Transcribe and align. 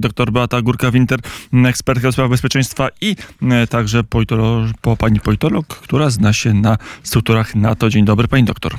Doktor 0.00 0.32
Beata 0.32 0.62
Górka-Winter, 0.62 1.18
ekspertka 1.66 2.08
do 2.08 2.12
spraw 2.12 2.30
bezpieczeństwa 2.30 2.88
i 3.00 3.16
e, 3.42 3.66
także 3.66 4.04
politolog, 4.04 4.66
po 4.80 4.96
pani 4.96 5.20
politolog, 5.20 5.66
która 5.66 6.10
zna 6.10 6.32
się 6.32 6.54
na 6.54 6.76
strukturach 7.02 7.54
NATO. 7.54 7.90
Dzień 7.90 8.04
dobry, 8.04 8.28
pani 8.28 8.44
doktor. 8.44 8.76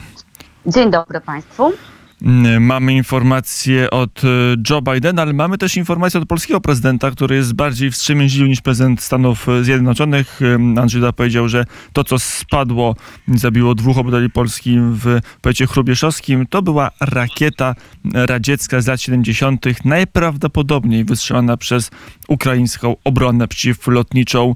Dzień 0.65 0.91
dobry 0.91 1.21
Państwu. 1.21 1.73
Mm, 2.21 2.63
Mamy 2.65 2.93
informacje 2.93 3.89
od 3.89 4.21
e, 4.23 4.27
Joe 4.69 4.81
Bidena, 4.81 5.21
ale 5.21 5.33
mamy 5.33 5.57
też 5.57 5.77
informacje 5.77 6.19
od 6.19 6.27
polskiego 6.27 6.61
prezydenta, 6.61 7.11
który 7.11 7.35
jest 7.35 7.53
bardziej 7.53 7.91
wstrzemięźliwy 7.91 8.49
niż 8.49 8.61
prezydent 8.61 9.01
Stanów 9.01 9.47
Zjednoczonych. 9.61 10.39
Andrzej 10.77 11.01
Duda 11.01 11.13
powiedział, 11.13 11.47
że 11.49 11.65
to, 11.93 12.03
co 12.03 12.19
spadło, 12.19 12.95
zabiło 13.27 13.75
dwóch 13.75 13.97
obywateli 13.97 14.29
Polski 14.29 14.77
w 14.79 15.19
powiecie 15.41 15.67
chrubieszowskim, 15.67 16.45
to 16.47 16.61
była 16.61 16.91
rakieta 17.01 17.75
radziecka 18.13 18.81
z 18.81 18.87
lat 18.87 19.01
70., 19.01 19.65
najprawdopodobniej 19.85 21.05
wystrzelona 21.05 21.57
przez 21.57 21.91
ukraińską 22.27 22.95
obronę 23.03 23.47
przeciwlotniczą. 23.47 24.55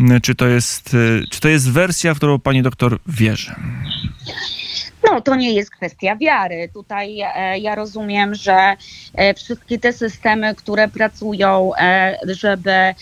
Mm, 0.00 0.20
Czy 0.20 0.34
to 0.34 0.46
jest, 0.46 0.94
e, 0.94 1.26
czy 1.30 1.40
to 1.40 1.48
jest 1.48 1.70
wersja, 1.70 2.14
w 2.14 2.16
którą 2.16 2.38
pani 2.38 2.62
doktor 2.62 2.98
wierzy? 3.06 3.54
No, 5.04 5.20
to 5.20 5.36
nie 5.36 5.52
jest 5.52 5.70
kwestia 5.70 6.16
wiary. 6.16 6.68
Tutaj 6.74 7.20
e, 7.20 7.58
ja 7.58 7.74
rozumiem, 7.74 8.34
że 8.34 8.76
e, 9.14 9.34
wszystkie 9.34 9.78
te 9.78 9.92
systemy, 9.92 10.54
które 10.54 10.88
pracują, 10.88 11.72
e, 11.78 12.18
żeby 12.28 12.94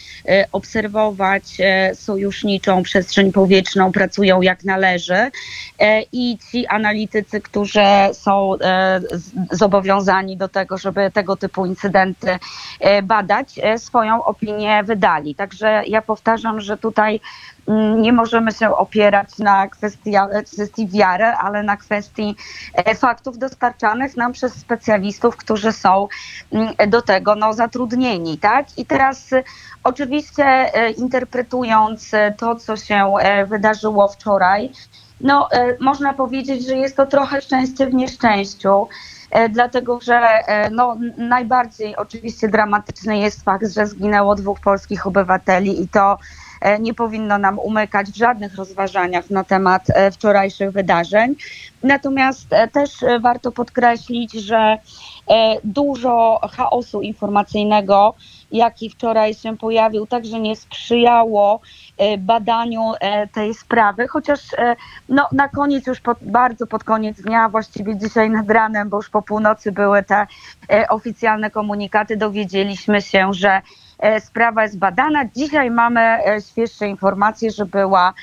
obserwować 0.52 1.44
sojuszniczą 1.94 2.82
przestrzeń 2.82 3.32
powietrzną, 3.32 3.92
pracują 3.92 4.42
jak 4.42 4.64
należy. 4.64 5.30
I 6.12 6.38
ci 6.50 6.66
analitycy, 6.66 7.40
którzy 7.40 7.80
są 8.12 8.52
zobowiązani 9.50 10.36
do 10.36 10.48
tego, 10.48 10.78
żeby 10.78 11.10
tego 11.10 11.36
typu 11.36 11.66
incydenty 11.66 12.38
badać, 13.02 13.60
swoją 13.76 14.24
opinię 14.24 14.82
wydali. 14.84 15.34
Także 15.34 15.82
ja 15.86 16.02
powtarzam, 16.02 16.60
że 16.60 16.76
tutaj 16.76 17.20
nie 17.96 18.12
możemy 18.12 18.52
się 18.52 18.76
opierać 18.76 19.38
na 19.38 19.68
kwestia, 19.68 20.28
kwestii 20.54 20.88
wiary, 20.88 21.24
ale 21.24 21.62
na 21.62 21.76
kwestii 21.76 22.36
e, 22.74 22.94
faktów 22.94 23.38
dostarczanych 23.38 24.16
nam 24.16 24.32
przez 24.32 24.54
specjalistów, 24.54 25.36
którzy 25.36 25.72
są 25.72 26.08
mm, 26.52 26.74
do 26.88 27.02
tego 27.02 27.34
no, 27.34 27.52
zatrudnieni. 27.52 28.38
Tak? 28.38 28.78
I 28.78 28.86
teraz 28.86 29.32
e, 29.32 29.42
oczywiście 29.84 30.44
e, 30.44 30.90
interpretując 30.90 32.10
to, 32.36 32.56
co 32.56 32.76
się 32.76 33.14
wydarzyło 33.46 34.08
wczoraj, 34.08 34.70
no, 35.20 35.48
można 35.80 36.14
powiedzieć, 36.14 36.66
że 36.66 36.76
jest 36.76 36.96
to 36.96 37.06
trochę 37.06 37.40
szczęście 37.40 37.86
w 37.86 37.94
nieszczęściu. 37.94 38.88
Dlatego, 39.50 40.00
że 40.00 40.20
no, 40.70 40.96
najbardziej 41.16 41.96
oczywiście 41.96 42.48
dramatyczny 42.48 43.18
jest 43.18 43.44
fakt, 43.44 43.68
że 43.68 43.86
zginęło 43.86 44.34
dwóch 44.34 44.60
polskich 44.60 45.06
obywateli 45.06 45.82
i 45.82 45.88
to 45.88 46.18
nie 46.80 46.94
powinno 46.94 47.38
nam 47.38 47.58
umykać 47.58 48.10
w 48.10 48.16
żadnych 48.16 48.54
rozważaniach 48.54 49.30
na 49.30 49.44
temat 49.44 49.82
e, 49.88 50.10
wczorajszych 50.10 50.70
wydarzeń. 50.70 51.36
Natomiast 51.82 52.52
e, 52.52 52.68
też 52.68 53.02
e, 53.02 53.20
warto 53.20 53.52
podkreślić, 53.52 54.32
że 54.32 54.56
e, 54.56 54.78
dużo 55.64 56.40
chaosu 56.56 57.02
informacyjnego, 57.02 58.14
jaki 58.52 58.90
wczoraj 58.90 59.34
się 59.34 59.56
pojawił, 59.56 60.06
także 60.06 60.40
nie 60.40 60.56
sprzyjało 60.56 61.60
e, 61.98 62.18
badaniu 62.18 62.92
e, 63.00 63.26
tej 63.26 63.54
sprawy, 63.54 64.08
chociaż 64.08 64.40
e, 64.58 64.76
no, 65.08 65.28
na 65.32 65.48
koniec, 65.48 65.86
już 65.86 66.00
pod, 66.00 66.18
bardzo 66.20 66.66
pod 66.66 66.84
koniec 66.84 67.22
dnia, 67.22 67.48
właściwie 67.48 67.96
dzisiaj 67.96 68.30
nad 68.30 68.50
ranem, 68.50 68.88
bo 68.88 68.96
już 68.96 69.10
po 69.10 69.22
północy 69.22 69.72
były 69.72 70.02
te 70.02 70.26
e, 70.72 70.88
oficjalne 70.88 71.50
komunikaty, 71.50 72.16
dowiedzieliśmy 72.16 73.02
się, 73.02 73.34
że 73.34 73.50
e, 73.50 73.62
sprawa 74.20 74.62
jest 74.62 74.78
badana. 74.78 75.24
Dzisiaj 75.36 75.70
mamy 75.70 76.00
e, 76.00 76.40
świeższe 76.40 76.88
informacje, 76.88 77.50
że 77.50 77.66
była, 77.66 78.14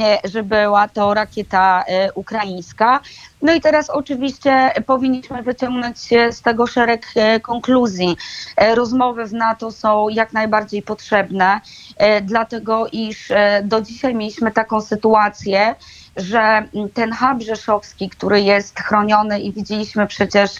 e, 0.00 0.28
że 0.28 0.42
była 0.42 0.88
to 0.88 1.14
rakieta 1.14 1.84
e, 1.86 2.12
ukraińska. 2.12 3.00
No 3.42 3.54
i 3.54 3.60
teraz 3.60 3.90
oczywiście 3.90 4.70
powinniśmy 4.86 5.42
wyciągnąć 5.42 6.12
e, 6.12 6.32
z 6.32 6.42
tego 6.42 6.66
szereg 6.66 7.06
e, 7.16 7.40
konkluzji. 7.40 8.16
E, 8.56 8.74
Rozmowy 8.74 9.26
w 9.26 9.32
NATO 9.32 9.72
są 9.72 10.08
jak 10.08 10.32
najbardziej 10.32 10.82
potrzebne, 10.82 11.60
e, 11.96 12.20
dlatego 12.20 12.86
iż 12.92 13.30
e, 13.30 13.62
do 13.64 13.80
dzisiaj 13.80 14.14
mieliśmy 14.14 14.50
taką 14.52 14.80
sytuację, 14.80 15.74
że 16.16 16.68
ten 16.94 17.12
hub 17.12 17.42
rzeszowski, 17.42 18.08
który 18.10 18.40
jest 18.40 18.80
chroniony 18.80 19.40
i 19.40 19.52
widzieliśmy 19.52 20.06
przecież 20.06 20.50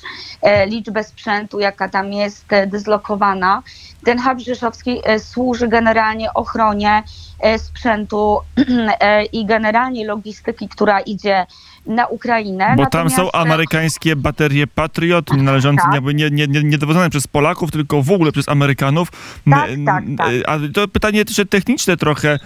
e, 0.42 0.66
liczbę 0.66 1.04
sprzętu, 1.04 1.60
jaka 1.60 1.88
tam 1.88 2.12
jest 2.12 2.52
e, 2.52 2.66
dyslokowana, 2.66 3.62
ten 4.04 4.18
hub 4.18 4.40
rzeszowski 4.40 5.00
e, 5.04 5.20
służy 5.20 5.68
generalnie 5.68 6.34
ochronie 6.34 7.02
e, 7.40 7.58
sprzętu 7.58 8.38
e, 9.00 9.24
i 9.24 9.46
generalnie 9.46 10.06
logistyki, 10.06 10.68
która 10.68 11.00
idzie 11.00 11.46
na 11.86 12.06
Ukrainę. 12.06 12.74
Bo 12.76 12.86
tam 12.86 13.10
są 13.10 13.16
Natomiast, 13.16 13.36
amerykańskie 13.36 14.16
baterie 14.16 14.66
Patriot, 14.66 15.32
należące, 15.36 15.84
Tak. 15.92 16.04
nie, 16.04 16.30
nie, 16.30 16.46
nie, 16.46 16.62
nie 16.62 16.78
dowodzone 16.78 17.10
przez 17.10 17.26
Polaków, 17.26 17.70
tylko 17.70 18.02
w 18.02 18.10
ogóle 18.10 18.32
przez 18.32 18.48
Amerykanów. 18.48 19.08
Tak, 19.50 19.70
tak, 19.86 20.04
tak. 20.18 20.28
A 20.46 20.58
to 20.74 20.88
pytanie 20.88 21.24
też 21.24 21.40
techniczne 21.50 21.96
trochę, 21.96 22.38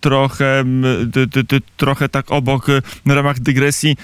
trochę, 0.00 0.64
trochę 1.76 2.08
tak 2.08 2.32
obok, 2.32 2.66
w 3.06 3.10
ramach 3.10 3.40
dygresji. 3.40 3.96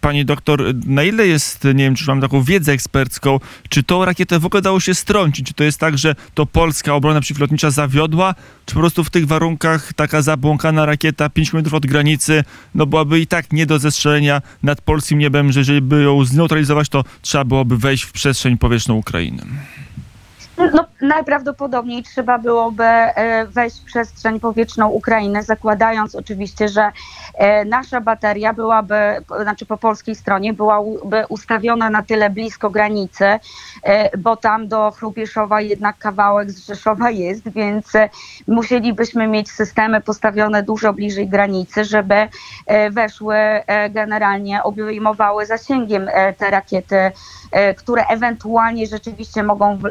Pani 0.00 0.24
doktor, 0.24 0.62
na 0.86 1.02
ile 1.02 1.26
jest, 1.26 1.64
nie 1.64 1.84
wiem, 1.84 1.94
czy 1.94 2.06
mam 2.06 2.20
taką 2.20 2.42
wiedzę 2.42 2.72
ekspercką, 2.72 3.40
czy 3.68 3.82
tą 3.82 4.04
rakietę 4.04 4.38
w 4.38 4.46
ogóle 4.46 4.62
dało 4.62 4.80
się 4.80 4.94
strącić? 4.94 5.46
Czy 5.46 5.54
to 5.54 5.64
jest 5.64 5.80
tak, 5.80 5.98
że 5.98 6.14
to 6.34 6.46
polska 6.46 6.94
obrona 6.94 7.20
przeciwlotnicza 7.20 7.70
zawiodła, 7.70 8.34
czy 8.66 8.74
po 8.74 8.80
prostu 8.80 9.04
w 9.04 9.10
tych 9.10 9.26
warunkach 9.26 9.92
taka 9.92 10.22
zabłąkana 10.22 10.86
rakieta 10.86 11.28
5 11.28 11.50
km 11.50 11.64
od 11.72 11.86
granicy, 11.86 12.44
no 12.74 12.86
byłaby 12.86 13.20
i 13.20 13.26
tak 13.26 13.52
nie 13.52 13.66
do 13.66 13.78
zestrzelenia 13.78 14.42
nad 14.62 14.80
polskim 14.80 15.18
niebem, 15.18 15.52
że 15.52 15.60
jeżeli 15.60 15.80
by 15.80 16.02
ją 16.02 16.24
zneutralizować, 16.24 16.88
to 16.88 17.04
trzeba 17.22 17.44
byłoby 17.44 17.78
wejść 17.78 18.02
w 18.02 18.12
przestrzeń 18.12 18.58
powietrzną 18.58 18.94
Ukrainy. 18.94 19.42
No, 20.60 20.84
najprawdopodobniej 21.00 22.02
trzeba 22.02 22.38
byłoby 22.38 22.84
e, 22.84 23.46
wejść 23.46 23.80
w 23.80 23.84
przestrzeń 23.84 24.40
powietrzną 24.40 24.88
Ukrainy, 24.88 25.42
zakładając 25.42 26.14
oczywiście, 26.14 26.68
że 26.68 26.92
e, 27.34 27.64
nasza 27.64 28.00
bateria 28.00 28.52
byłaby, 28.52 28.94
znaczy 29.42 29.66
po 29.66 29.76
polskiej 29.76 30.14
stronie, 30.14 30.52
byłaby 30.52 31.24
ustawiona 31.28 31.90
na 31.90 32.02
tyle 32.02 32.30
blisko 32.30 32.70
granicy, 32.70 33.24
e, 33.82 34.18
bo 34.18 34.36
tam 34.36 34.68
do 34.68 34.90
Chrubieszowa 34.90 35.60
jednak 35.60 35.98
kawałek 35.98 36.50
z 36.50 36.66
Rzeszowa 36.66 37.10
jest, 37.10 37.48
więc 37.48 37.92
musielibyśmy 38.48 39.26
mieć 39.26 39.50
systemy 39.50 40.00
postawione 40.00 40.62
dużo 40.62 40.92
bliżej 40.92 41.28
granicy, 41.28 41.84
żeby 41.84 42.14
weszły, 42.90 43.36
generalnie 43.90 44.62
obejmowały 44.62 45.46
zasięgiem 45.46 46.10
te 46.38 46.50
rakiety 46.50 47.12
które 47.76 48.06
ewentualnie 48.06 48.86
rzeczywiście 48.86 49.42
mogą 49.42 49.76
w- 49.78 49.90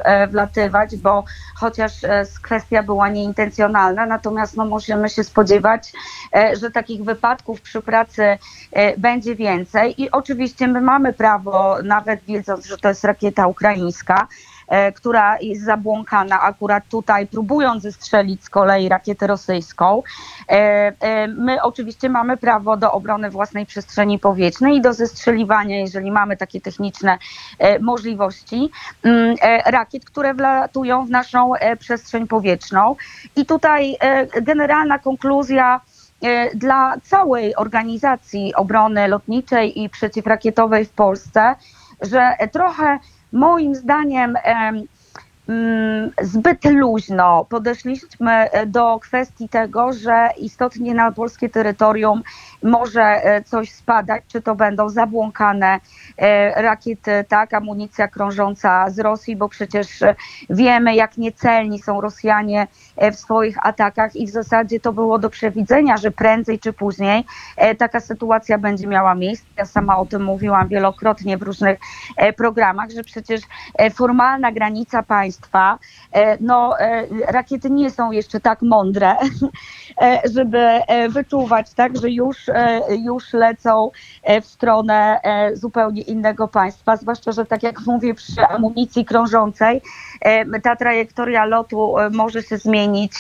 bo 1.04 1.24
chociaż 1.56 2.04
e, 2.04 2.24
kwestia 2.42 2.84
była 2.84 3.10
nieintencjonalna, 3.10 4.06
natomiast 4.06 4.58
no, 4.58 4.66
możemy 4.66 5.10
się 5.10 5.24
spodziewać, 5.24 5.94
e, 6.36 6.56
że 6.56 6.72
takich 6.72 7.04
wypadków 7.04 7.62
przy 7.62 7.82
pracy 7.82 8.38
e, 8.72 8.98
będzie 8.98 9.36
więcej. 9.36 10.02
I 10.02 10.12
oczywiście 10.12 10.68
my 10.68 10.82
mamy 10.82 11.14
prawo, 11.14 11.78
nawet 11.84 12.24
wiedząc, 12.24 12.66
że 12.66 12.78
to 12.78 12.90
jest 12.90 13.04
rakieta 13.04 13.48
ukraińska, 13.48 14.28
która 14.96 15.40
jest 15.40 15.64
zabłąkana 15.64 16.42
akurat 16.42 16.84
tutaj, 16.90 17.28
próbując 17.28 17.84
zestrzelić 17.84 18.44
z 18.44 18.50
kolei 18.50 18.90
rakietę 18.90 19.28
rosyjską. 19.28 20.04
E, 20.50 20.54
e, 21.00 21.28
My 21.28 21.64
oczywiście 21.64 22.10
mamy 22.10 22.38
prawo 22.38 22.78
do 22.78 22.92
obrony 22.92 23.30
własnej 23.30 23.66
przestrzeni 23.66 24.20
powietrznej 24.20 24.76
i 24.76 24.82
do 24.82 24.94
zestrzeliwania, 24.94 25.80
jeżeli 25.80 26.12
mamy 26.12 26.38
takie 26.38 26.62
techniczne 26.62 27.18
e, 27.60 27.80
możliwości, 27.80 28.72
mm, 29.04 29.36
e, 29.42 29.72
rakiet, 29.72 30.06
które 30.06 30.34
wlatują 30.34 31.06
w 31.06 31.10
naszą 31.10 31.56
e, 31.56 31.76
przestrzeń 31.76 32.28
powietrzną. 32.28 32.96
I 33.36 33.46
tutaj 33.46 33.98
e, 34.00 34.42
generalna 34.42 35.00
konkluzja 35.00 35.82
e, 36.22 36.56
dla 36.56 36.96
całej 37.04 37.56
organizacji 37.56 38.56
obrony 38.56 39.08
lotniczej 39.08 39.82
i 39.82 39.90
przeciwrakietowej 39.90 40.86
w 40.86 40.90
Polsce, 40.90 41.56
że 42.02 42.36
trochę 42.52 43.00
moim 43.32 43.76
zdaniem 43.76 44.36
em, 44.44 44.84
mm, 45.48 46.12
zbyt 46.22 46.66
luźno 46.66 47.46
podeszliśmy 47.50 48.32
e, 48.32 48.66
do 48.66 49.00
kwestii 49.00 49.50
tego, 49.50 49.94
że 49.94 50.30
istotnie 50.38 50.94
na 50.94 51.12
polskie 51.12 51.50
terytorium 51.50 52.24
może 52.64 53.02
e, 53.02 53.44
coś 53.44 53.72
spadać, 53.72 54.24
czy 54.28 54.42
to 54.42 54.56
będą 54.56 54.90
zabłąkane 54.90 55.80
e, 56.18 56.62
rakiety, 56.62 57.26
tak, 57.28 57.54
amunicja 57.54 58.08
krążąca 58.08 58.90
z 58.90 59.00
Rosji, 59.00 59.36
bo 59.36 59.50
przecież 59.50 60.02
e, 60.02 60.16
wiemy, 60.50 60.96
jak 60.96 61.18
niecelni 61.18 61.80
są 61.80 62.02
Rosjanie 62.02 62.68
w 63.12 63.16
swoich 63.16 63.68
atakach 63.68 64.16
i 64.16 64.28
w 64.28 64.30
zasadzie 64.30 64.80
to 64.80 64.94
było 64.94 65.20
do 65.20 65.30
przewidzenia, 65.30 65.98
że 65.98 66.12
prędzej 66.12 66.60
czy 66.60 66.74
później 66.74 67.26
taka 67.78 68.00
sytuacja 68.00 68.58
będzie 68.58 68.88
miała 68.88 69.16
miejsce. 69.16 69.48
Ja 69.58 69.66
sama 69.66 69.98
o 69.98 70.06
tym 70.06 70.24
mówiłam 70.24 70.68
wielokrotnie 70.68 71.38
w 71.38 71.42
różnych 71.42 71.80
programach, 72.38 72.90
że 72.90 73.04
przecież 73.04 73.42
formalna 73.94 74.52
granica 74.52 75.04
państwa, 75.04 75.80
no 76.40 76.76
rakiety 77.28 77.70
nie 77.70 77.92
są 77.92 78.12
jeszcze 78.12 78.40
tak 78.40 78.62
mądre, 78.62 79.16
żeby 80.36 80.80
wyczuwać, 81.10 81.74
tak, 81.74 81.98
że 81.98 82.10
już 82.10 82.49
już 82.90 83.34
lecą 83.34 83.92
e, 84.24 84.42
w 84.42 84.46
stronę 84.46 85.20
e, 85.24 85.56
zupełnie 85.56 86.02
innego 86.02 86.48
państwa, 86.48 86.98
zwłaszcza, 86.98 87.32
że 87.32 87.46
tak 87.46 87.64
jak 87.64 87.80
mówię, 87.86 88.14
przy 88.14 88.42
amunicji 88.48 89.06
krążącej 89.06 89.82
ta 90.64 90.76
trajektoria 90.76 91.46
lotu 91.46 91.96
może 92.12 92.44
się 92.44 92.58
zmienić 92.58 93.14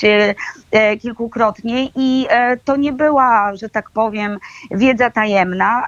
kilkukrotnie 1.01 1.89
i 1.95 2.27
to 2.65 2.75
nie 2.75 2.93
była, 2.93 3.55
że 3.55 3.69
tak 3.69 3.89
powiem, 3.89 4.37
wiedza 4.71 5.09
tajemna, 5.09 5.87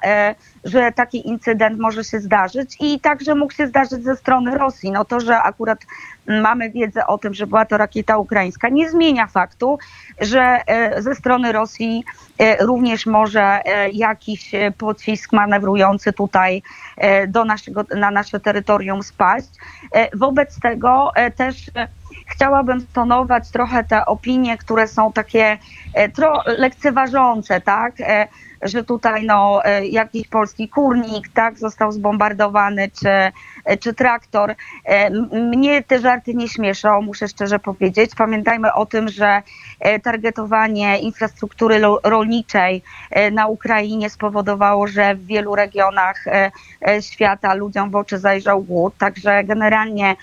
że 0.64 0.92
taki 0.92 1.28
incydent 1.28 1.80
może 1.80 2.04
się 2.04 2.20
zdarzyć 2.20 2.78
i 2.80 3.00
także 3.00 3.36
mógł 3.36 3.54
się 3.54 3.68
zdarzyć 3.68 4.04
ze 4.04 4.16
strony 4.16 4.58
Rosji. 4.58 4.92
No 4.92 5.06
to, 5.06 5.20
że 5.20 5.38
akurat 5.38 5.80
mamy 6.28 6.70
wiedzę 6.70 7.08
o 7.08 7.18
tym, 7.18 7.34
że 7.34 7.48
była 7.48 7.66
to 7.66 7.78
rakieta 7.78 8.18
ukraińska, 8.18 8.70
nie 8.70 8.90
zmienia 8.90 9.28
faktu, 9.28 9.78
że 10.22 10.58
ze 10.98 11.16
strony 11.16 11.52
Rosji 11.52 12.04
również 12.60 13.06
może 13.06 13.62
E, 13.66 13.90
jakiś 13.90 14.56
e, 14.56 14.72
pocisk 14.72 15.34
manewrujący 15.34 16.14
tutaj 16.14 16.64
e, 16.98 17.28
do 17.28 17.46
naszego, 17.46 17.86
na 17.96 18.12
nasze 18.12 18.40
terytorium 18.40 19.04
spaść. 19.04 19.48
Wobec 20.14 20.60
tego 20.60 21.12
też 21.36 21.72
chciałabym 22.32 22.82
stonować 22.82 23.52
trochę 23.52 23.84
te 23.84 24.06
opinie, 24.06 24.58
które 24.58 24.88
są 24.88 25.12
takie 25.14 25.58
tro, 26.14 26.42
lekceważące, 26.58 27.62
tak? 27.62 27.94
że 28.62 28.84
tutaj 28.84 29.26
no, 29.26 29.66
e, 29.66 29.88
jakiś 29.88 30.28
polski 30.28 30.70
kurnik 30.70 31.30
tak, 31.34 31.60
został 31.60 31.92
zbombardowany, 31.92 32.90
czy, 33.00 33.10
e, 33.66 33.78
czy 33.80 33.94
traktor. 33.94 34.56
E, 34.86 35.10
mnie 35.32 35.84
te 35.84 36.00
żarty 36.00 36.34
nie 36.34 36.50
śmieszą, 36.50 37.02
muszę 37.02 37.28
szczerze 37.28 37.60
powiedzieć. 37.60 38.12
Pamiętajmy 38.16 38.74
o 38.74 38.86
tym, 38.86 39.10
że 39.10 39.42
targetowanie 40.04 41.00
infrastruktury 41.00 41.82
rolniczej 42.04 42.84
na 43.32 43.48
Ukrainie 43.48 44.10
spowodowało, 44.10 44.88
że 44.88 45.16
w 45.16 45.26
wielu 45.26 45.56
regionach 45.56 46.26
świata 47.02 47.54
ludziom 47.54 47.90
w 47.90 47.96
oczy 47.96 48.18
zajrzał 48.18 48.64
głód. 48.64 48.94
Także 48.98 49.44
generalnie 49.44 50.16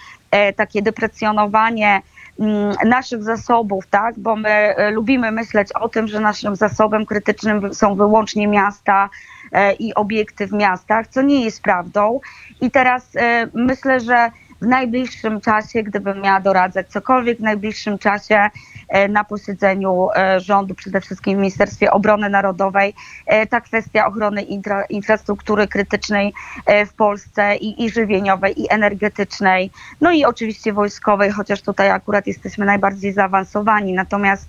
takie 0.56 0.82
deprecjonowanie 0.82 2.02
Mm, 2.38 2.74
naszych 2.84 3.22
zasobów, 3.22 3.86
tak? 3.86 4.18
bo 4.18 4.36
my 4.36 4.48
e, 4.48 4.90
lubimy 4.90 5.32
myśleć 5.32 5.72
o 5.72 5.88
tym, 5.88 6.08
że 6.08 6.20
naszym 6.20 6.56
zasobem 6.56 7.06
krytycznym 7.06 7.74
są 7.74 7.94
wyłącznie 7.94 8.48
miasta 8.48 9.10
e, 9.52 9.72
i 9.72 9.94
obiekty 9.94 10.46
w 10.46 10.52
miastach, 10.52 11.06
co 11.08 11.22
nie 11.22 11.44
jest 11.44 11.62
prawdą. 11.62 12.20
I 12.60 12.70
teraz 12.70 13.16
e, 13.16 13.48
myślę, 13.54 14.00
że 14.00 14.30
w 14.60 14.66
najbliższym 14.66 15.40
czasie, 15.40 15.82
gdybym 15.82 16.20
miała 16.20 16.40
doradzać 16.40 16.88
cokolwiek 16.88 17.38
w 17.38 17.42
najbliższym 17.42 17.98
czasie 17.98 18.36
e, 18.36 18.50
na 19.08 19.24
posiedzeniu 19.24 20.08
e, 20.16 20.40
rządu, 20.40 20.74
przede 20.74 21.00
wszystkim 21.00 21.34
w 21.34 21.40
Ministerstwie 21.40 21.92
Obrony 21.92 22.30
Narodowej, 22.30 22.94
e, 23.26 23.46
ta 23.46 23.60
kwestia 23.60 24.06
ochrony 24.06 24.42
infra, 24.42 24.84
infrastruktury 24.84 25.68
krytycznej 25.68 26.34
w 26.86 26.92
Polsce 26.92 27.56
i, 27.56 27.84
i 27.84 27.90
żywieniowej, 27.90 28.62
i 28.62 28.66
energetycznej, 28.70 29.70
no 30.00 30.12
i 30.12 30.24
oczywiście 30.24 30.72
wojskowej, 30.72 31.30
chociaż 31.30 31.62
tutaj 31.62 31.90
akurat 31.90 32.26
jesteśmy 32.26 32.66
najbardziej 32.66 33.12
zaawansowani. 33.12 33.92
Natomiast 33.92 34.48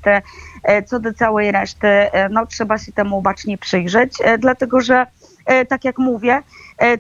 co 0.86 1.00
do 1.00 1.14
całej 1.14 1.52
reszty, 1.52 1.88
no 2.30 2.46
trzeba 2.46 2.78
się 2.78 2.92
temu 2.92 3.22
bacznie 3.22 3.58
przyjrzeć, 3.58 4.14
dlatego 4.40 4.82
że 4.82 5.06
E, 5.50 5.66
tak 5.66 5.86
jak 5.86 5.98
mówię, 5.98 6.34
e, 6.34 6.42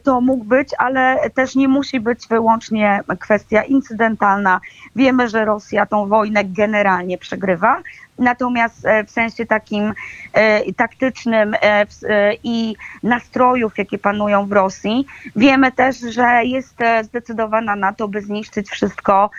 to 0.03 0.21
mógł 0.21 0.43
być, 0.43 0.69
ale 0.77 1.29
też 1.29 1.55
nie 1.55 1.67
musi 1.67 1.99
być 1.99 2.27
wyłącznie 2.27 3.03
kwestia 3.19 3.63
incydentalna. 3.63 4.59
Wiemy, 4.95 5.29
że 5.29 5.45
Rosja 5.45 5.85
tą 5.85 6.07
wojnę 6.07 6.45
generalnie 6.45 7.17
przegrywa, 7.17 7.81
Natomiast 8.19 8.85
e, 8.85 9.03
w 9.03 9.11
sensie 9.11 9.45
takim 9.45 9.93
e, 10.33 10.73
taktycznym 10.73 11.55
e, 11.61 11.85
i 12.43 12.75
nastrojów, 13.03 13.77
jakie 13.77 13.97
panują 13.97 14.45
w 14.45 14.51
Rosji, 14.51 15.05
wiemy 15.35 15.71
też, 15.71 15.99
że 15.99 16.41
jest 16.43 16.77
zdecydowana 17.03 17.75
na 17.75 17.93
to, 17.93 18.07
by 18.07 18.21
zniszczyć 18.21 18.69
wszystko, 18.69 19.29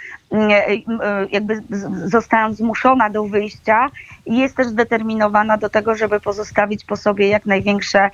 jakby 1.30 1.62
zostając 2.04 2.56
zmuszona 2.56 3.10
do 3.10 3.24
wyjścia. 3.24 3.90
Jest 4.26 4.56
też 4.56 4.66
zdeterminowana 4.66 5.56
do 5.56 5.70
tego, 5.70 5.94
żeby 5.94 6.20
pozostawić 6.20 6.84
po 6.84 6.96
sobie 6.96 7.28
jak 7.28 7.46
największe 7.46 8.10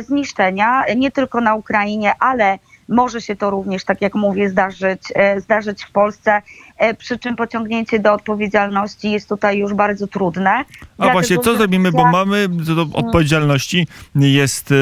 zniszczenia, 0.00 0.84
nie 0.96 1.10
tylko 1.10 1.40
na 1.40 1.54
Ukrainie, 1.54 2.12
ale 2.18 2.58
może 2.88 3.20
się 3.20 3.36
to 3.36 3.50
również, 3.50 3.84
tak 3.84 4.02
jak 4.02 4.14
mówię, 4.14 4.50
zdarzyć, 4.50 5.00
e, 5.14 5.40
zdarzyć 5.40 5.84
w 5.84 5.90
Polsce, 5.90 6.42
e, 6.78 6.94
przy 6.94 7.18
czym 7.18 7.36
pociągnięcie 7.36 7.98
do 7.98 8.12
odpowiedzialności 8.12 9.10
jest 9.10 9.28
tutaj 9.28 9.58
już 9.58 9.74
bardzo 9.74 10.06
trudne. 10.06 10.64
A 10.98 11.08
właśnie, 11.08 11.38
co 11.38 11.56
zrobimy, 11.56 11.92
bo 11.92 12.10
mamy 12.10 12.48
do 12.48 12.86
odpowiedzialności, 12.92 13.86
jest 14.14 14.74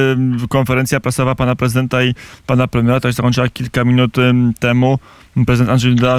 konferencja 0.49 1.01
prasowa 1.01 1.35
pana 1.35 1.57
prezydenta 1.57 2.03
i 2.03 2.15
pana 2.47 2.69
premiera, 2.69 3.01
to 3.01 3.09
się 3.09 3.13
zakończyła 3.13 3.49
kilka 3.49 3.85
minut 3.85 4.17
temu. 4.61 4.99
Prezydent 5.47 5.71
Andrzej 5.71 5.95
Duda 5.95 6.19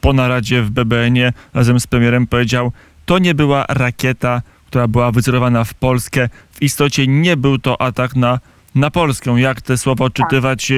po 0.00 0.12
naradzie 0.12 0.62
w 0.62 0.70
BBN-ie 0.70 1.32
razem 1.54 1.80
z 1.80 1.86
premierem 1.86 2.26
powiedział, 2.26 2.72
to 3.06 3.18
nie 3.18 3.34
była 3.34 3.64
rakieta, 3.68 4.42
która 4.66 4.88
była 4.88 5.12
wycelowana 5.12 5.64
w 5.64 5.74
Polskę. 5.74 6.28
W 6.52 6.62
istocie 6.62 7.06
nie 7.06 7.36
był 7.36 7.58
to 7.58 7.80
atak 7.80 8.16
na 8.16 8.40
na 8.76 8.90
Polskę. 8.90 9.40
Jak 9.40 9.60
te 9.60 9.78
słowa 9.78 10.04
odczytywać 10.04 10.72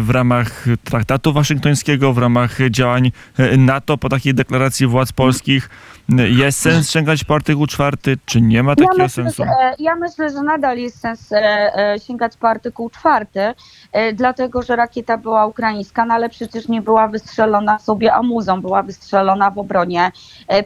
w 0.00 0.10
ramach 0.10 0.64
traktatu 0.84 1.32
waszyngtońskiego, 1.32 2.12
w 2.12 2.18
ramach 2.18 2.58
działań 2.70 3.12
NATO 3.58 3.98
po 3.98 4.08
takiej 4.08 4.34
deklaracji 4.34 4.86
władz 4.86 5.12
polskich? 5.12 5.70
Jest 6.28 6.60
sens 6.60 6.90
sięgać 6.90 7.24
po 7.24 7.34
artykuł 7.34 7.66
czwarty, 7.66 8.18
czy 8.26 8.40
nie 8.40 8.62
ma 8.62 8.76
takiego 8.76 8.96
ja 8.96 9.04
myślę, 9.04 9.24
sensu? 9.24 9.44
Że, 9.44 9.74
ja 9.78 9.96
myślę, 9.96 10.30
że 10.30 10.42
nadal 10.42 10.78
jest 10.78 11.00
sens 11.00 11.32
e, 11.32 11.36
e, 11.76 12.00
sięgać 12.00 12.36
po 12.36 12.48
artykuł 12.48 12.90
czwarty, 12.90 13.40
e, 13.92 14.12
dlatego 14.12 14.62
że 14.62 14.76
rakieta 14.76 15.18
była 15.18 15.46
ukraińska, 15.46 16.04
no 16.04 16.14
ale 16.14 16.28
przecież 16.28 16.68
nie 16.68 16.82
była 16.82 17.08
wystrzelona 17.08 17.78
sobie 17.78 18.14
amuzą, 18.14 18.60
była 18.60 18.82
wystrzelona 18.82 19.50
w 19.50 19.58
obronie 19.58 20.12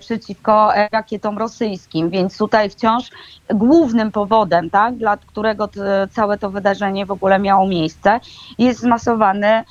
przeciwko 0.01 0.71
rakietom 0.93 1.39
rosyjskim, 1.39 2.11
więc 2.11 2.39
tutaj 2.39 2.71
wciąż 2.71 3.11
głównym 3.55 4.13
powodem, 4.13 4.71
tak, 4.71 4.97
dla 4.97 5.17
którego 5.17 5.69
całe 6.11 6.39
to 6.39 6.51
wydarzenie 6.51 6.78
w 7.07 7.11
ogóle 7.11 7.39
miało 7.39 7.67
miejsce, 7.67 8.21
jest 8.59 8.81
zmasowany 8.81 9.65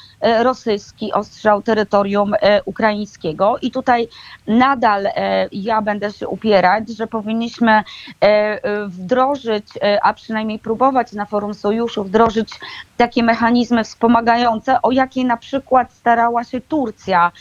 rosyjski 0.43 1.13
ostrzał 1.13 1.61
terytorium 1.61 2.33
ukraińskiego 2.65 3.57
i 3.61 3.71
tutaj 3.71 4.07
nadal 4.47 5.07
ja 5.51 5.81
będę 5.81 6.13
się 6.13 6.27
upierać, 6.27 6.89
że 6.89 7.07
powinniśmy 7.07 7.71
e, 7.71 7.83
e, 8.21 8.87
wdrożyć, 8.87 9.65
e, 9.81 10.03
a 10.03 10.13
przynajmniej 10.13 10.59
próbować 10.59 11.13
na 11.13 11.25
forum 11.25 11.53
sojuszu 11.53 12.03
wdrożyć 12.03 12.49
takie 12.97 13.23
mechanizmy 13.23 13.83
wspomagające, 13.83 14.81
o 14.81 14.91
jakie 14.91 15.25
na 15.25 15.37
przykład 15.37 15.93
starała 15.93 16.43
się 16.43 16.61
Turcja 16.61 17.31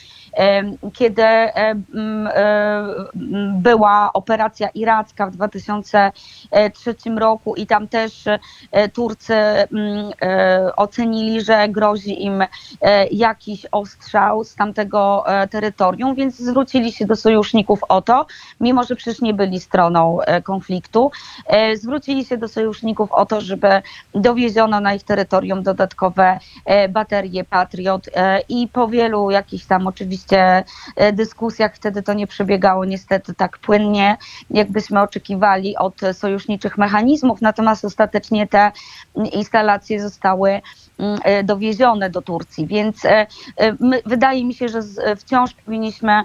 kiedy 0.92 1.22
była 3.54 4.12
operacja 4.12 4.68
iracka 4.68 5.26
w 5.26 5.30
2003 5.30 6.94
roku 7.16 7.54
i 7.54 7.66
tam 7.66 7.88
też 7.88 8.24
Turcy 8.92 9.34
ocenili, 10.76 11.40
że 11.40 11.68
grozi 11.68 12.24
im 12.24 12.44
jakiś 13.10 13.66
ostrzał 13.72 14.44
z 14.44 14.54
tamtego 14.54 15.24
terytorium, 15.50 16.14
więc 16.14 16.36
zwrócili 16.36 16.92
się 16.92 17.06
do 17.06 17.16
sojuszników 17.16 17.80
o 17.88 18.02
to, 18.02 18.26
mimo 18.60 18.84
że 18.84 18.96
przecież 18.96 19.20
nie 19.20 19.34
byli 19.34 19.60
stroną 19.60 20.20
e, 20.20 20.42
konfliktu, 20.42 21.10
e, 21.46 21.76
zwrócili 21.76 22.24
się 22.24 22.36
do 22.36 22.48
sojuszników 22.48 23.12
o 23.12 23.26
to, 23.26 23.40
żeby 23.40 23.82
dowieziono 24.14 24.80
na 24.80 24.94
ich 24.94 25.02
terytorium 25.02 25.62
dodatkowe 25.62 26.38
e, 26.64 26.88
baterie 26.88 27.44
Patriot 27.44 28.06
i 28.48 28.68
po 28.68 28.88
wielu 28.88 29.30
jakichś 29.30 29.64
tam 29.64 29.86
oczywiście 29.86 30.64
dyskusjach 31.12 31.74
wtedy 31.74 32.02
to 32.02 32.12
nie 32.14 32.26
przebiegało 32.26 32.84
niestety 32.84 33.34
tak 33.34 33.58
płynnie, 33.58 34.16
jakbyśmy 34.50 35.02
oczekiwali 35.02 35.76
od 35.76 35.94
sojuszniczych 36.12 36.78
mechanizmów, 36.78 37.40
natomiast 37.40 37.84
ostatecznie 37.84 38.46
te 38.46 38.72
instalacje 39.36 40.00
zostały 40.00 40.60
mm, 40.98 41.18
dowiezione 41.46 42.10
do 42.10 42.22
Turcji, 42.22 42.66
więc 42.66 43.02
wydaje 44.06 44.44
mi 44.44 44.54
się, 44.54 44.68
że 44.68 44.80
wciąż 45.16 45.52
powinniśmy 45.52 46.24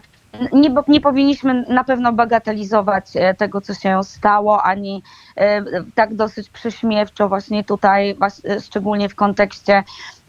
nie, 0.54 0.76
nie 0.88 1.02
powinniśmy 1.02 1.66
na 1.70 1.84
pewno 1.84 2.14
bagatelizować 2.14 3.06
e, 3.16 3.34
tego, 3.34 3.62
co 3.62 3.74
się 3.74 4.04
stało, 4.04 4.64
ani 4.64 5.04
e, 5.36 5.64
tak 5.96 6.16
dosyć 6.16 6.50
prześmiewczo 6.50 7.30
właśnie 7.30 7.64
tutaj, 7.64 8.18
e, 8.46 8.62
szczególnie 8.62 9.10
w 9.10 9.16
kontekście 9.16 9.84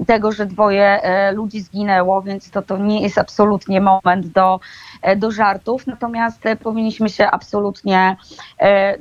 tego, 0.07 0.33
że 0.33 0.47
dwoje 0.47 1.01
ludzi 1.35 1.61
zginęło, 1.61 2.23
więc 2.23 2.51
to, 2.51 2.63
to 2.63 2.79
nie 2.79 3.03
jest 3.03 3.19
absolutnie 3.19 3.81
moment 3.81 4.27
do, 4.27 4.61
do 5.17 5.31
żartów. 5.31 5.87
Natomiast 5.87 6.45
powinniśmy 6.63 7.09
się 7.09 7.31
absolutnie 7.31 8.17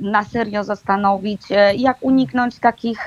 na 0.00 0.24
serio 0.24 0.64
zastanowić, 0.64 1.42
jak 1.76 1.96
uniknąć 2.00 2.58
takich 2.58 3.04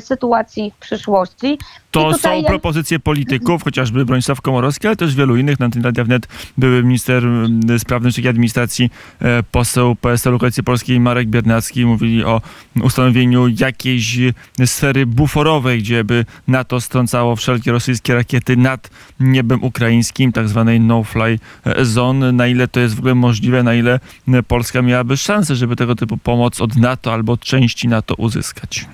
sytuacji 0.00 0.72
w 0.76 0.78
przyszłości. 0.78 1.58
To 1.90 2.18
są 2.18 2.44
propozycje 2.44 2.98
polityków, 2.98 3.64
chociażby 3.64 4.04
Bronisław 4.04 4.40
Komorowski, 4.40 4.86
ale 4.86 4.96
też 4.96 5.14
wielu 5.14 5.36
innych. 5.36 5.60
Na 5.60 5.70
tym 5.70 5.82
Radia 5.82 6.04
Wnet 6.04 6.28
były 6.58 6.82
minister 6.82 7.24
mm, 7.24 7.78
spraw 7.78 8.00
wewnętrznych 8.00 8.26
i 8.26 8.28
administracji, 8.28 8.90
e, 9.20 9.42
poseł 9.42 9.96
PSL-u 9.96 10.38
Koalicji 10.38 10.62
Polskiej 10.62 11.00
Marek 11.00 11.28
Biernacki. 11.28 11.86
Mówili 11.86 12.24
o 12.24 12.40
ustanowieniu 12.82 13.48
jakiejś 13.48 14.18
sfery 14.66 15.06
buforowej, 15.06 15.78
gdzie 15.78 16.04
by 16.04 16.24
NATO 16.48 16.80
strącało 16.80 17.13
wszelkie 17.36 17.72
rosyjskie 17.72 18.14
rakiety 18.14 18.56
nad 18.56 18.90
niebem 19.20 19.62
ukraińskim, 19.62 20.32
tak 20.32 20.48
zwanej 20.48 20.80
no-fly 20.80 21.38
zone. 21.82 22.32
Na 22.32 22.46
ile 22.46 22.68
to 22.68 22.80
jest 22.80 22.94
w 22.94 22.98
ogóle 22.98 23.14
możliwe, 23.14 23.62
na 23.62 23.74
ile 23.74 24.00
Polska 24.48 24.82
miałaby 24.82 25.16
szansę, 25.16 25.56
żeby 25.56 25.76
tego 25.76 25.94
typu 25.94 26.16
pomoc 26.16 26.60
od 26.60 26.76
NATO 26.76 27.12
albo 27.12 27.32
od 27.32 27.40
części 27.40 27.88
NATO 27.88 28.14
uzyskać? 28.14 28.86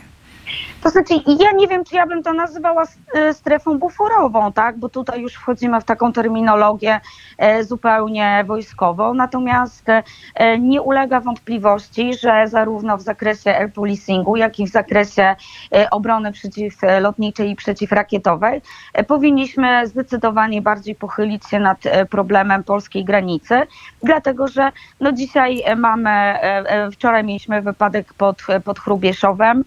To 0.82 0.90
znaczy, 0.90 1.14
ja 1.26 1.52
nie 1.52 1.68
wiem, 1.68 1.84
czy 1.84 1.94
ja 1.94 2.06
bym 2.06 2.22
to 2.22 2.32
nazywała 2.32 2.84
e, 3.14 3.34
strefą 3.34 3.78
buforową, 3.78 4.52
tak? 4.52 4.78
Bo 4.78 4.88
tutaj 4.88 5.20
już 5.20 5.34
wchodzimy 5.34 5.80
w 5.80 5.84
taką 5.84 6.12
terminologię 6.12 7.00
e, 7.38 7.64
zupełnie 7.64 8.44
wojskową. 8.46 9.14
Natomiast 9.14 9.84
e, 10.34 10.58
nie 10.58 10.82
ulega 10.82 11.20
wątpliwości, 11.20 12.14
że 12.14 12.48
zarówno 12.48 12.96
w 12.96 13.02
zakresie 13.02 13.50
air 13.50 13.72
policingu, 13.72 14.36
jak 14.36 14.58
i 14.58 14.66
w 14.66 14.70
zakresie 14.70 15.36
obrony 15.90 16.32
przeciwlotniczej 16.32 17.50
i 17.50 17.56
przeciwrakietowej 17.56 18.62
powinniśmy 19.06 19.86
zdecydowanie 19.86 20.62
bardziej 20.62 20.94
pochylić 20.94 21.46
się 21.46 21.60
nad 21.60 21.78
problemem 22.10 22.64
polskiej 22.64 23.04
granicy, 23.04 23.62
dlatego 24.02 24.48
że 24.48 24.72
no 25.00 25.12
dzisiaj 25.12 25.62
mamy, 25.76 26.34
wczoraj 26.92 27.24
mieliśmy 27.24 27.62
wypadek 27.62 28.14
pod, 28.14 28.42
pod 28.64 28.78
Chrubieszowem, 28.78 29.64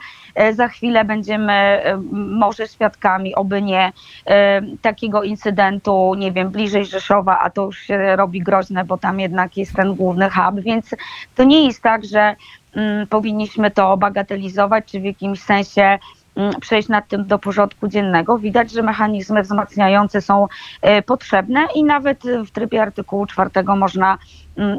za 0.53 0.67
chwilę 0.73 1.05
będziemy 1.05 1.53
e, 1.53 1.97
może 2.13 2.67
świadkami, 2.67 3.35
oby 3.35 3.61
nie, 3.61 3.91
e, 4.25 4.61
takiego 4.81 5.23
incydentu, 5.23 6.15
nie 6.17 6.31
wiem, 6.31 6.49
bliżej 6.49 6.85
Rzeszowa, 6.85 7.39
a 7.39 7.49
to 7.49 7.65
już 7.65 7.79
się 7.79 8.15
robi 8.15 8.41
groźne, 8.41 8.85
bo 8.85 8.97
tam 8.97 9.19
jednak 9.19 9.57
jest 9.57 9.73
ten 9.73 9.95
główny 9.95 10.29
hub, 10.29 10.59
więc 10.61 10.95
to 11.35 11.43
nie 11.43 11.65
jest 11.65 11.81
tak, 11.81 12.05
że 12.05 12.35
mm, 12.75 13.07
powinniśmy 13.07 13.71
to 13.71 13.97
bagatelizować, 13.97 14.85
czy 14.85 14.99
w 14.99 15.03
jakimś 15.03 15.41
sensie 15.41 15.99
mm, 16.35 16.53
przejść 16.61 16.89
nad 16.89 17.07
tym 17.07 17.25
do 17.25 17.39
porządku 17.39 17.87
dziennego. 17.87 18.37
Widać, 18.37 18.71
że 18.71 18.83
mechanizmy 18.83 19.41
wzmacniające 19.41 20.21
są 20.21 20.47
e, 20.81 21.01
potrzebne 21.01 21.67
i 21.75 21.83
nawet 21.83 22.23
w 22.45 22.51
trybie 22.51 22.81
artykułu 22.81 23.25
czwartego 23.25 23.75
można 23.75 24.17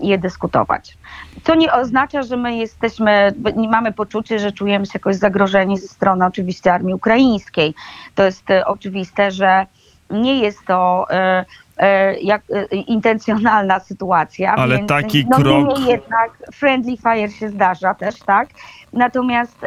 je 0.02 0.18
dyskutować. 0.18 0.98
Co 1.44 1.54
nie 1.54 1.72
oznacza, 1.72 2.22
że 2.22 2.36
my 2.36 2.56
jesteśmy, 2.56 3.34
nie 3.56 3.68
mamy 3.68 3.92
poczucie, 3.92 4.38
że 4.38 4.52
czujemy 4.52 4.86
się 4.86 4.92
jakoś 4.94 5.16
zagrożeni 5.16 5.78
ze 5.78 5.88
strony 5.88 6.26
oczywiście 6.26 6.72
armii 6.72 6.94
ukraińskiej. 6.94 7.74
To 8.14 8.24
jest 8.24 8.50
e, 8.50 8.66
oczywiste, 8.66 9.30
że 9.30 9.66
nie 10.10 10.38
jest 10.38 10.58
to 10.66 11.06
e, 11.10 11.44
e, 11.76 12.14
jak, 12.20 12.42
intencjonalna 12.86 13.80
sytuacja. 13.80 14.54
Ale 14.54 14.76
więc, 14.76 14.88
taki 14.88 15.26
no, 15.30 15.36
krok. 15.36 15.78
jednak 15.78 16.38
friendly 16.52 16.96
fire 16.96 17.30
się 17.30 17.48
zdarza 17.48 17.94
też, 17.94 18.18
tak? 18.18 18.48
Natomiast 18.92 19.58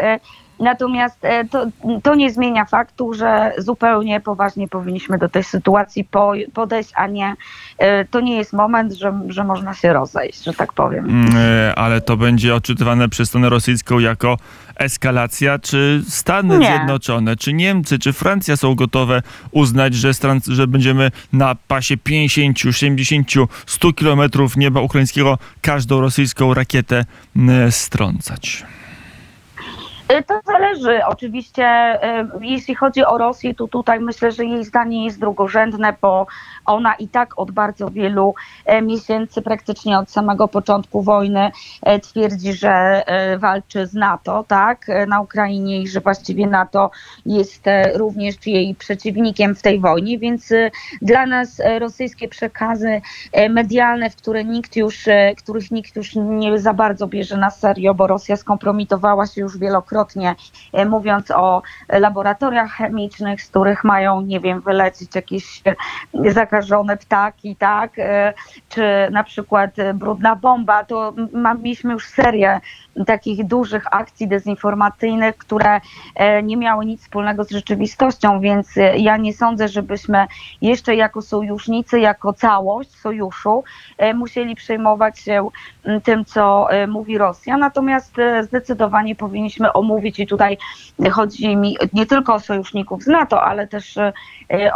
Natomiast 0.59 1.21
to, 1.51 1.65
to 2.03 2.15
nie 2.15 2.31
zmienia 2.31 2.65
faktu, 2.65 3.13
że 3.13 3.53
zupełnie 3.57 4.19
poważnie 4.19 4.67
powinniśmy 4.67 5.17
do 5.17 5.29
tej 5.29 5.43
sytuacji 5.43 6.07
podejść, 6.53 6.91
a 6.95 7.07
nie 7.07 7.35
to 8.11 8.19
nie 8.19 8.37
jest 8.37 8.53
moment, 8.53 8.93
że, 8.93 9.19
że 9.27 9.43
można 9.43 9.73
się 9.73 9.93
rozejść, 9.93 10.43
że 10.43 10.53
tak 10.53 10.73
powiem. 10.73 11.05
Mm, 11.05 11.33
ale 11.75 12.01
to 12.01 12.17
będzie 12.17 12.55
odczytywane 12.55 13.09
przez 13.09 13.27
stronę 13.27 13.49
rosyjską 13.49 13.99
jako 13.99 14.37
eskalacja, 14.75 15.59
czy 15.59 16.03
Stany 16.07 16.57
nie. 16.57 16.65
Zjednoczone, 16.65 17.35
czy 17.35 17.53
Niemcy, 17.53 17.99
czy 17.99 18.13
Francja 18.13 18.57
są 18.57 18.75
gotowe 18.75 19.21
uznać, 19.51 19.93
że, 19.93 20.11
że 20.47 20.67
będziemy 20.67 21.11
na 21.33 21.55
pasie 21.67 21.97
50, 21.97 22.59
70, 22.71 23.31
100 23.65 23.93
kilometrów 23.93 24.57
nieba 24.57 24.81
ukraińskiego 24.81 25.37
każdą 25.61 26.01
rosyjską 26.01 26.53
rakietę 26.53 27.05
strącać? 27.69 28.65
Y, 30.11 30.23
to 30.23 30.41
zależy. 30.45 31.05
Oczywiście, 31.05 31.95
y, 32.19 32.29
jeśli 32.41 32.75
chodzi 32.75 33.05
o 33.05 33.17
Rosję, 33.17 33.55
to 33.55 33.67
tutaj 33.67 33.99
myślę, 33.99 34.31
że 34.31 34.45
jej 34.45 34.63
zdanie 34.63 35.05
jest 35.05 35.19
drugorzędne, 35.19 35.93
bo 36.01 36.27
ona 36.67 36.93
i 36.93 37.07
tak 37.07 37.39
od 37.39 37.51
bardzo 37.51 37.89
wielu 37.89 38.35
e, 38.65 38.81
miesięcy, 38.81 39.41
praktycznie 39.41 39.99
od 39.99 40.11
samego 40.11 40.47
początku 40.47 41.01
wojny, 41.01 41.51
e, 41.81 41.99
twierdzi, 41.99 42.53
że 42.53 42.69
e, 42.69 43.37
walczy 43.37 43.87
z 43.87 43.93
NATO, 43.93 44.45
tak, 44.47 44.87
na 45.07 45.21
Ukrainie 45.21 45.81
i 45.81 45.87
że 45.87 45.99
właściwie 45.99 46.47
NATO 46.47 46.91
jest 47.25 47.65
również 47.95 48.35
jej 48.45 48.75
przeciwnikiem 48.75 49.55
w 49.55 49.61
tej 49.61 49.79
wojnie, 49.79 50.19
więc 50.19 50.53
dla 51.01 51.25
nas 51.25 51.61
rosyjskie 51.79 52.27
przekazy 52.27 53.01
medialne, 53.49 54.09
w 54.09 54.15
które 54.15 54.43
nikt 54.43 54.75
już, 54.75 55.05
których 55.37 55.71
nikt 55.71 55.95
już 55.95 56.15
nie 56.15 56.59
za 56.59 56.73
bardzo 56.73 57.07
bierze 57.07 57.37
na 57.37 57.49
serio, 57.49 57.93
bo 57.93 58.07
Rosja 58.07 58.35
skompromitowała 58.35 59.27
się 59.27 59.41
już 59.41 59.57
wielokrotnie, 59.57 60.35
mówiąc 60.89 61.31
o 61.31 61.61
laboratoriach 61.89 62.71
chemicznych, 62.71 63.41
z 63.41 63.49
których 63.49 63.83
mają, 63.83 64.21
nie 64.21 64.39
wiem, 64.39 64.61
wylecieć 64.61 65.15
jakieś 65.15 65.63
zakażenia 66.13 66.56
zakażone 66.57 66.97
ptaki, 66.97 67.55
tak, 67.55 67.99
e, 67.99 68.33
czy 68.69 68.81
na 69.11 69.23
przykład 69.23 69.79
e, 69.79 69.93
brudna 69.93 70.35
bomba, 70.35 70.83
to 70.83 71.13
mieliśmy 71.33 71.93
już 71.93 72.07
serię 72.07 72.59
takich 73.05 73.45
dużych 73.45 73.83
akcji 73.91 74.27
dezinformacyjnych, 74.27 75.37
które 75.37 75.81
e, 76.15 76.43
nie 76.43 76.57
miały 76.57 76.85
nic 76.85 77.01
wspólnego 77.01 77.43
z 77.43 77.51
rzeczywistością, 77.51 78.39
więc 78.39 78.67
ja 78.97 79.17
nie 79.17 79.33
sądzę, 79.33 79.67
żebyśmy 79.67 80.27
jeszcze 80.61 80.95
jako 80.95 81.21
sojusznicy, 81.21 81.99
jako 81.99 82.33
całość 82.33 82.91
sojuszu 82.95 83.63
musieli 84.15 84.55
przejmować 84.55 85.19
się 85.19 85.47
tym, 86.03 86.25
co 86.25 86.67
mówi 86.87 87.17
Rosja. 87.17 87.57
Natomiast 87.57 88.15
zdecydowanie 88.41 89.15
powinniśmy 89.15 89.73
omówić 89.73 90.19
i 90.19 90.27
tutaj 90.27 90.57
chodzi 91.11 91.57
mi 91.57 91.77
nie 91.93 92.05
tylko 92.05 92.33
o 92.33 92.39
sojuszników 92.39 93.03
z 93.03 93.07
NATO, 93.07 93.43
ale 93.43 93.67
też 93.67 93.97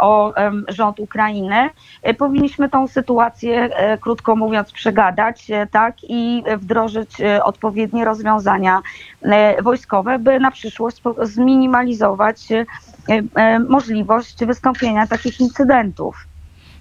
o 0.00 0.32
rząd 0.68 1.00
Ukrainy, 1.00 1.70
powinniśmy 2.18 2.68
tą 2.68 2.88
sytuację, 2.88 3.62
e, 3.62 3.98
krótko 3.98 4.36
mówiąc, 4.36 4.72
przegadać 4.72 5.50
e, 5.50 5.66
tak, 5.66 5.96
i 6.02 6.42
wdrożyć 6.58 7.16
odpowiednie 7.42 8.04
rozwiązania 8.04 8.82
wojskowe, 9.62 10.18
by 10.18 10.40
na 10.40 10.50
przyszłość 10.50 11.02
zminimalizować 11.22 12.48
możliwość 13.68 14.44
wystąpienia 14.44 15.06
takich 15.06 15.40
incydentów. 15.40 16.26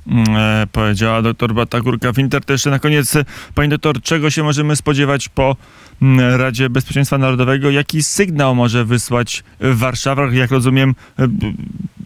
Mm, 0.07 0.27
powiedziała 0.71 1.21
doktor 1.21 1.53
Bata 1.53 1.81
Górka. 1.81 2.13
W 2.13 2.17
Inter 2.17 2.41
jeszcze 2.49 2.69
na 2.69 2.79
koniec, 2.79 3.13
pani 3.55 3.69
doktor, 3.69 4.01
czego 4.01 4.29
się 4.29 4.43
możemy 4.43 4.75
spodziewać 4.75 5.29
po 5.29 5.55
mm, 6.01 6.41
Radzie 6.41 6.69
Bezpieczeństwa 6.69 7.17
Narodowego? 7.17 7.71
Jaki 7.71 8.03
sygnał 8.03 8.55
może 8.55 8.85
wysłać 8.85 9.43
Warszawa? 9.59 10.31
Jak 10.31 10.51
rozumiem, 10.51 10.95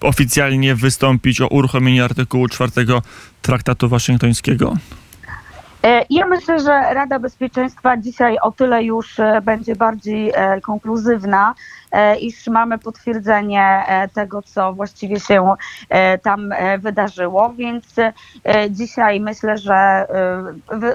oficjalnie 0.02 0.76
wystąpić 0.76 1.42
o 1.42 1.48
uruchomienie 1.48 2.04
artykułu 2.04 2.48
4 2.48 2.72
Traktatu 3.42 3.90
Waszyngtońskiego? 3.90 4.78
E, 5.86 6.06
ja 6.10 6.26
myślę, 6.26 6.60
że 6.60 6.94
Rada 6.94 7.20
Bezpieczeństwa 7.20 7.98
dzisiaj 7.98 8.38
o 8.42 8.52
tyle 8.52 8.84
już 8.84 9.20
e, 9.20 9.42
będzie 9.42 9.76
bardziej 9.76 10.32
e, 10.36 10.62
konkluzywna, 10.62 11.56
iż 12.20 12.48
mamy 12.48 12.78
potwierdzenie 12.78 13.84
tego, 14.14 14.42
co 14.42 14.74
właściwie 14.74 15.20
się 15.20 15.54
tam 16.24 16.50
wydarzyło, 16.80 17.54
więc 17.58 17.86
dzisiaj 18.70 19.20
myślę, 19.20 19.58
że 19.58 20.08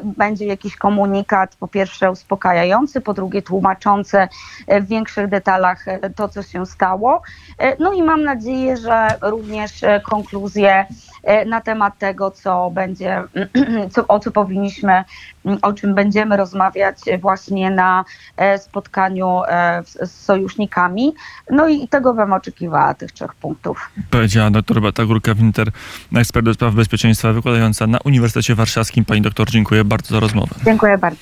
będzie 0.02 0.46
jakiś 0.46 0.76
komunikat, 0.76 1.56
po 1.56 1.68
pierwsze 1.68 2.10
uspokajający, 2.10 3.00
po 3.00 3.14
drugie 3.14 3.42
tłumaczący 3.42 4.28
w 4.68 4.86
większych 4.86 5.28
detalach 5.28 5.84
to, 6.16 6.28
co 6.28 6.42
się 6.42 6.66
stało. 6.66 7.22
No 7.78 7.92
i 7.92 8.02
mam 8.02 8.24
nadzieję, 8.24 8.76
że 8.76 9.08
również 9.22 9.72
konkluzje 10.10 10.86
e, 11.22 11.44
na 11.44 11.60
temat 11.60 11.98
tego, 11.98 12.30
co 12.30 12.70
będzie, 12.70 13.22
co, 13.92 14.06
o 14.08 14.18
co 14.18 14.30
powinniśmy, 14.30 15.04
o 15.62 15.72
czym 15.72 15.94
będziemy 15.94 16.36
rozmawiać 16.36 16.96
właśnie 17.20 17.70
na 17.70 18.04
e, 18.36 18.58
spotkaniu 18.58 19.42
e, 19.48 19.82
z, 19.84 20.10
z 20.10 20.26
No 21.50 21.68
i 21.68 21.88
tego 21.88 22.14
bym 22.14 22.32
oczekiwała, 22.32 22.94
tych 22.94 23.12
trzech 23.12 23.34
punktów. 23.34 23.90
Powiedziała 24.10 24.50
dr 24.50 24.82
Beata 24.82 25.02
Górka-Winter, 25.02 25.70
ekspert 26.16 26.46
do 26.46 26.54
spraw 26.54 26.74
bezpieczeństwa 26.74 27.32
wykładająca 27.32 27.86
na 27.86 27.98
Uniwersytecie 28.04 28.54
Warszawskim. 28.54 29.04
Pani 29.04 29.20
doktor, 29.22 29.50
dziękuję 29.50 29.84
bardzo 29.84 30.14
za 30.14 30.20
rozmowę. 30.20 30.54
Dziękuję 30.64 30.98
bardzo. 30.98 31.18